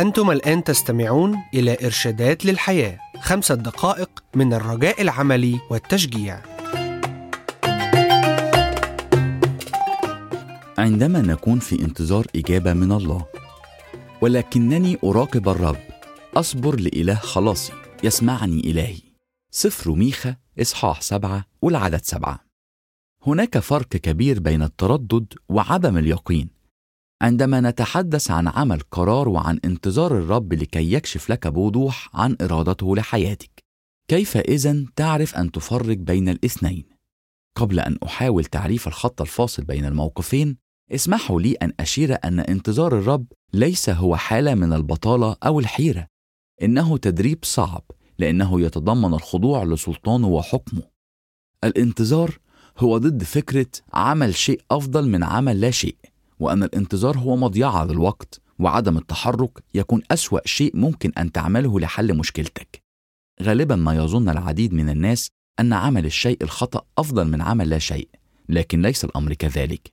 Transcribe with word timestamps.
أنتم 0.00 0.30
الآن 0.30 0.64
تستمعون 0.64 1.36
إلى 1.54 1.76
إرشادات 1.84 2.44
للحياة 2.44 2.98
خمسة 3.20 3.54
دقائق 3.54 4.10
من 4.34 4.54
الرجاء 4.54 5.02
العملي 5.02 5.60
والتشجيع. 5.70 6.42
عندما 10.78 11.22
نكون 11.22 11.58
في 11.58 11.82
انتظار 11.82 12.26
إجابة 12.36 12.72
من 12.72 12.92
الله 12.92 13.26
ولكنني 14.20 14.98
أراقب 15.04 15.48
الرب 15.48 15.76
أصبر 16.36 16.80
لإله 16.80 17.14
خلاصي 17.14 17.72
يسمعني 18.04 18.60
إلهي. 18.60 18.98
سفر 19.50 19.90
ميخا 19.90 20.36
إصحاح 20.60 21.02
سبعة 21.02 21.44
والعدد 21.62 22.04
سبعة. 22.04 22.40
هناك 23.26 23.58
فرق 23.58 23.88
كبير 23.88 24.40
بين 24.40 24.62
التردد 24.62 25.34
وعدم 25.48 25.98
اليقين. 25.98 26.59
عندما 27.22 27.60
نتحدث 27.60 28.30
عن 28.30 28.48
عمل 28.48 28.80
قرار 28.80 29.28
وعن 29.28 29.60
انتظار 29.64 30.18
الرب 30.18 30.52
لكي 30.52 30.92
يكشف 30.92 31.30
لك 31.30 31.46
بوضوح 31.46 32.10
عن 32.14 32.36
إرادته 32.40 32.96
لحياتك 32.96 33.64
كيف 34.08 34.36
إذن 34.36 34.86
تعرف 34.96 35.34
أن 35.34 35.52
تفرق 35.52 35.96
بين 35.96 36.28
الاثنين؟ 36.28 36.84
قبل 37.56 37.80
أن 37.80 37.98
أحاول 38.04 38.44
تعريف 38.44 38.88
الخط 38.88 39.20
الفاصل 39.20 39.64
بين 39.64 39.84
الموقفين 39.84 40.56
اسمحوا 40.92 41.40
لي 41.40 41.52
أن 41.52 41.72
أشير 41.80 42.18
أن 42.24 42.40
انتظار 42.40 42.98
الرب 42.98 43.26
ليس 43.52 43.90
هو 43.90 44.16
حالة 44.16 44.54
من 44.54 44.72
البطالة 44.72 45.36
أو 45.46 45.60
الحيرة 45.60 46.06
إنه 46.62 46.96
تدريب 46.96 47.38
صعب 47.42 47.84
لأنه 48.18 48.60
يتضمن 48.60 49.14
الخضوع 49.14 49.64
لسلطانه 49.64 50.28
وحكمه 50.28 50.82
الانتظار 51.64 52.38
هو 52.78 52.98
ضد 52.98 53.22
فكرة 53.22 53.66
عمل 53.92 54.34
شيء 54.34 54.60
أفضل 54.70 55.08
من 55.08 55.24
عمل 55.24 55.60
لا 55.60 55.70
شيء 55.70 55.96
وأن 56.40 56.62
الانتظار 56.62 57.18
هو 57.18 57.36
مضيعة 57.36 57.84
للوقت 57.84 58.40
وعدم 58.58 58.98
التحرك 58.98 59.64
يكون 59.74 60.02
أسوأ 60.10 60.40
شيء 60.44 60.76
ممكن 60.76 61.12
أن 61.18 61.32
تعمله 61.32 61.80
لحل 61.80 62.16
مشكلتك. 62.16 62.82
غالبا 63.42 63.76
ما 63.76 63.94
يظن 63.94 64.28
العديد 64.28 64.72
من 64.72 64.88
الناس 64.88 65.28
أن 65.60 65.72
عمل 65.72 66.06
الشيء 66.06 66.38
الخطأ 66.42 66.84
أفضل 66.98 67.28
من 67.28 67.42
عمل 67.42 67.70
لا 67.70 67.78
شيء 67.78 68.08
لكن 68.48 68.82
ليس 68.82 69.04
الأمر 69.04 69.34
كذلك. 69.34 69.92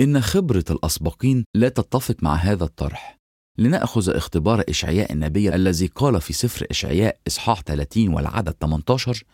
إن 0.00 0.20
خبرة 0.20 0.64
الأسبقين 0.70 1.44
لا 1.54 1.68
تتفق 1.68 2.16
مع 2.22 2.34
هذا 2.34 2.64
الطرح. 2.64 3.18
لنأخذ 3.58 4.10
اختبار 4.10 4.64
إشعياء 4.68 5.12
النبي 5.12 5.54
الذي 5.54 5.86
قال 5.86 6.20
في 6.20 6.32
سفر 6.32 6.66
إشعياء 6.70 7.18
إصحاح 7.26 7.62
30 7.62 8.14
والعدد 8.14 8.54
18 8.60 9.24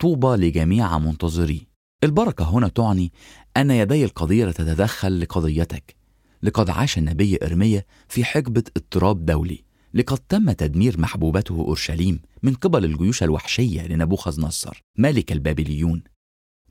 طوبى 0.00 0.36
لجميع 0.48 0.98
منتظري. 0.98 1.66
البركة 2.04 2.50
هنا 2.50 2.68
تعني 2.68 3.12
أن 3.56 3.70
يدي 3.70 4.04
القديرة 4.04 4.50
تتدخل 4.50 5.20
لقضيتك. 5.20 5.97
لقد 6.42 6.70
عاش 6.70 6.98
النبي 6.98 7.38
إرميا 7.42 7.84
في 8.08 8.24
حقبة 8.24 8.64
اضطراب 8.76 9.24
دولي 9.24 9.64
لقد 9.94 10.18
تم 10.18 10.52
تدمير 10.52 11.00
محبوبته 11.00 11.54
أورشليم 11.54 12.20
من 12.42 12.54
قبل 12.54 12.84
الجيوش 12.84 13.22
الوحشية 13.22 13.86
لنبوخذ 13.86 14.40
نصر 14.40 14.82
ملك 14.98 15.32
البابليون. 15.32 16.02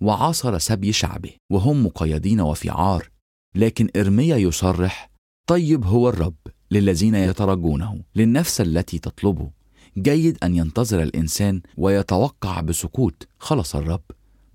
وعاصر 0.02 0.58
سبي 0.58 0.94
شعبه 0.94 1.32
وهم 1.52 1.86
مقيدين 1.86 2.42
وفي 2.42 2.70
عار 2.70 3.10
لكن 3.56 3.90
إرميا 3.96 4.38
يصرح 4.38 5.12
طيب 5.48 5.86
هو 5.86 6.10
الرب 6.10 6.36
للذين 6.72 7.16
يترجونه 7.16 8.04
للنفس 8.16 8.62
التي 8.62 9.00
تطلبه. 9.00 9.52
جيد 9.98 10.38
أن 10.44 10.56
ينتظر 10.56 11.04
الإنسان 11.04 11.62
ويتوقع 11.78 12.62
بسكوت. 12.62 13.28
خلص 13.40 13.76
الرب. 13.76 14.04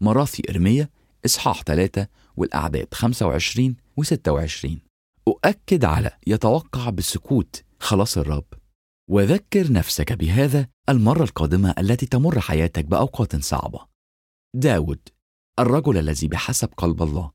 مراثي 0.01 0.43
إرميا 0.51 0.89
إصحاح 1.27 1.63
3 1.63 2.07
والأعداد 2.37 2.87
25 2.95 3.77
و 3.97 4.03
26 4.03 4.81
أؤكد 5.29 5.85
على 5.85 6.11
يتوقع 6.27 6.91
بسكوت 6.91 7.65
خلاص 7.79 8.19
الرب. 8.19 8.45
وذكر 9.11 9.73
نفسك 9.73 10.13
بهذا 10.13 10.69
المرة 10.89 11.23
القادمة 11.23 11.75
التي 11.79 12.07
تمر 12.07 12.41
حياتك 12.41 12.85
بأوقات 12.85 13.37
صعبة. 13.37 13.87
داود 14.55 15.09
الرجل 15.59 15.99
الذي 15.99 16.29
بحسب 16.29 16.69
قلب 16.77 17.03
الله 17.03 17.31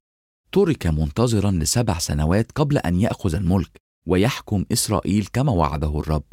ترك 0.51 0.87
منتظرا 0.87 1.51
لسبع 1.51 1.97
سنوات 1.97 2.51
قبل 2.51 2.77
أن 2.77 3.01
يأخذ 3.01 3.35
الملك 3.35 3.81
ويحكم 4.07 4.65
إسرائيل 4.71 5.27
كما 5.33 5.51
وعده 5.51 5.99
الرب. 5.99 6.23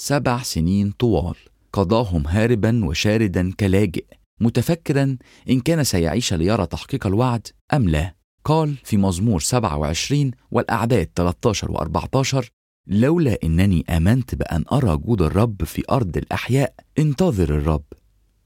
سبع 0.00 0.42
سنين 0.42 0.90
طوال 0.90 1.36
قضاهم 1.72 2.26
هاربا 2.26 2.84
وشاردا 2.84 3.52
كلاجئ 3.52 4.06
متفكرا 4.40 5.16
إن 5.50 5.60
كان 5.60 5.84
سيعيش 5.84 6.34
ليرى 6.34 6.66
تحقيق 6.66 7.06
الوعد 7.06 7.48
أم 7.74 7.88
لا. 7.88 8.14
قال 8.44 8.76
في 8.84 8.96
مزمور 8.96 9.40
27 9.40 10.30
والأعداد 10.50 11.10
13 11.16 11.72
و 11.72 11.76
14 11.76 12.50
لولا 12.86 13.38
إنني 13.44 13.84
آمنت 13.90 14.34
بأن 14.34 14.64
أرى 14.72 14.96
جود 14.96 15.22
الرب 15.22 15.64
في 15.64 15.82
أرض 15.90 16.16
الأحياء 16.16 16.74
انتظر 16.98 17.56
الرب 17.56 17.84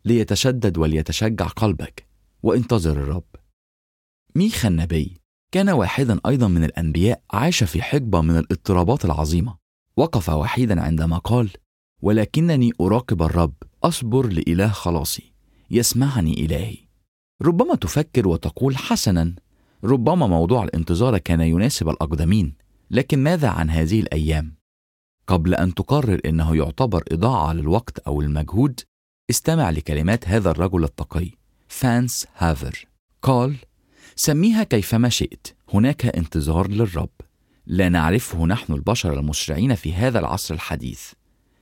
ليتشدد 0.04 0.78
وليتشجع 0.78 1.47
قلبك 1.47 2.06
وانتظر 2.42 2.92
الرب. 2.92 3.25
ميخا 4.34 4.69
النبي 4.69 5.20
كان 5.53 5.70
واحدا 5.70 6.20
أيضا 6.26 6.48
من 6.48 6.64
الأنبياء 6.64 7.22
عاش 7.31 7.64
في 7.64 7.82
حقبة 7.82 8.20
من 8.20 8.37
الاضطرابات 8.37 9.04
العظيمة. 9.04 9.56
وقف 9.97 10.28
وحيدا 10.28 10.81
عندما 10.82 11.19
قال 11.19 11.50
ولكنني 12.03 12.72
أراقب 12.81 13.22
الرب 13.22 13.54
أصبر 13.84 14.26
لإله 14.26 14.69
خلاصي 14.69 15.32
يسمعني 15.70 16.44
إلهي. 16.44 16.76
ربما 17.42 17.75
تفكر 17.75 18.28
وتقول 18.28 18.76
حسنا 18.76 19.34
ربما 19.84 20.27
موضوع 20.27 20.65
الانتظار 20.65 21.19
كان 21.19 21.41
يناسب 21.41 21.89
الأقدمين 21.89 22.55
لكن 22.91 23.19
ماذا 23.19 23.49
عن 23.49 23.71
هذه 23.71 24.00
الأيام؟ 24.00 24.55
قبل 25.27 25.55
أن 25.55 25.75
تقرر 25.75 26.21
إنه 26.27 26.56
يعتبر 26.56 27.05
إضاعة 27.12 27.53
للوقت 27.53 27.99
أو 27.99 28.21
المجهود 28.21 28.81
استمع 29.31 29.71
لكلمات 29.71 30.28
هذا 30.28 30.50
الرجل 30.50 30.84
التقي 30.84 31.31
فانس 31.69 32.27
هافر. 32.37 32.87
قال 33.22 33.56
سميها 34.17 34.62
كيفما 34.62 35.09
شئت 35.09 35.47
هناك 35.75 36.06
انتظار 36.06 36.69
للرب. 36.69 37.11
لا 37.67 37.88
نعرفه 37.88 38.47
نحن 38.47 38.72
البشر 38.72 39.19
المشرعين 39.19 39.75
في 39.75 39.94
هذا 39.94 40.19
العصر 40.19 40.55
الحديث. 40.55 41.12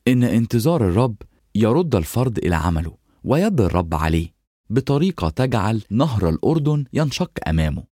إن 0.08 0.22
انتظار 0.22 0.88
الرب 0.88 1.16
يرد 1.54 1.94
الفرد 1.94 2.38
إلى 2.38 2.56
عمله 2.56 2.96
ويد 3.24 3.60
الرب 3.60 3.94
عليه. 3.94 4.34
بطريقة 4.70 5.28
تجعل 5.28 5.82
نهر 5.90 6.28
الأردن 6.28 6.84
ينشق 6.92 7.48
أمامه. 7.48 7.95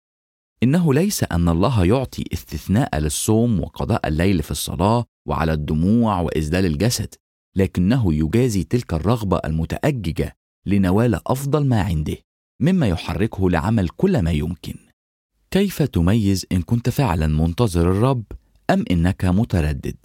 إنه 0.63 0.93
ليس 0.93 1.23
أن 1.23 1.49
الله 1.49 1.85
يعطي 1.85 2.23
استثناء 2.33 2.99
للصوم 2.99 3.59
وقضاء 3.59 4.07
الليل 4.07 4.43
في 4.43 4.51
الصلاة 4.51 5.05
وعلى 5.25 5.53
الدموع 5.53 6.19
واسدال 6.19 6.65
الجسد 6.65 7.15
لكنه 7.55 8.13
يجازي 8.13 8.63
تلك 8.63 8.93
الرغبة 8.93 9.37
المتأججة 9.45 10.37
لنوال 10.65 11.27
أفضل 11.27 11.65
ما 11.65 11.81
عنده 11.81 12.17
مما 12.59 12.87
يحركه 12.87 13.49
لعمل 13.49 13.89
كل 13.89 14.21
ما 14.21 14.31
يمكن. 14.31 14.75
كيف 15.51 15.81
تميز 15.81 16.45
إن 16.51 16.61
كنت 16.61 16.89
فعلا 16.89 17.27
منتظر 17.27 17.91
الرب 17.91 18.23
أم 18.69 18.85
إنك 18.91 19.25
متردد؟ 19.25 19.97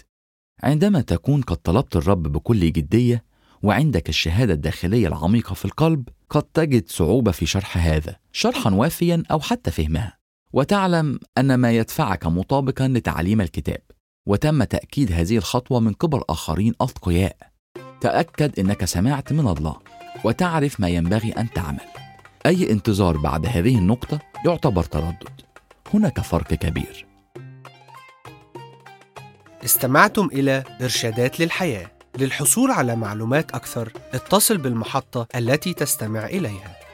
عندما 0.63 1.01
تكون 1.01 1.43
قد 1.43 1.57
طلبت 1.57 1.97
الرب 1.97 2.23
بكل 2.23 2.73
جدية 2.73 3.25
وعندك 3.63 4.09
الشهادة 4.09 4.53
الداخلية 4.53 5.09
العميقة 5.09 5.55
في 5.55 5.65
القلب 5.65 6.09
قد 6.31 6.43
تجد 6.43 6.89
صعوبة 6.89 7.31
في 7.31 7.47
شرح 7.47 7.79
هذا 7.79 8.17
شرحا 8.33 8.71
وافيا 8.71 9.23
أو 9.31 9.41
حتى 9.41 9.71
فهمها. 9.71 10.17
وتعلم 10.53 11.19
أن 11.39 11.55
ما 11.55 11.73
يدفعك 11.73 12.27
مطابقا 12.27 12.89
لتعليم 12.89 13.41
الكتاب. 13.41 13.81
وتم 14.27 14.65
تأكيد 14.65 15.13
هذه 15.13 15.37
الخطوة 15.37 15.81
من 15.81 15.93
قبل 15.93 16.23
آخرين 16.29 16.75
أتقياء. 16.81 17.37
تأكد 18.01 18.59
إنك 18.59 18.85
سمعت 18.85 19.33
من 19.33 19.49
الله 19.49 19.77
وتعرف 20.25 20.81
ما 20.81 20.89
ينبغي 20.89 21.33
أن 21.33 21.51
تعمل. 21.51 21.81
أي 22.47 22.73
انتظار 22.73 23.17
بعد 23.17 23.47
هذه 23.47 23.79
النقطة 23.79 24.19
يعتبر 24.47 24.83
تردد. 24.83 25.41
هناك 25.95 26.21
فرق 26.21 26.55
كبير. 26.55 27.07
استمعتم 29.65 30.29
إلى 30.33 30.65
إرشادات 30.81 31.41
للحياة. 31.41 31.91
للحصول 32.19 32.71
على 32.71 32.97
معلومات 32.97 33.51
أكثر 33.51 33.93
اتصل 34.15 34.59
بالمحطة 34.59 35.27
التي 35.37 35.75
تستمع 35.75 36.27
إليها. 36.27 36.86